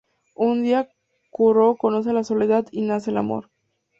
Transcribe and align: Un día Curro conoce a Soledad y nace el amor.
Un 0.33 0.63
día 0.63 0.89
Curro 1.29 1.75
conoce 1.75 2.09
a 2.09 2.23
Soledad 2.23 2.65
y 2.71 2.81
nace 2.81 3.11
el 3.11 3.17
amor. 3.17 3.51